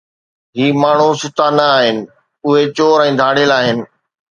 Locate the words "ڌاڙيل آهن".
3.23-3.77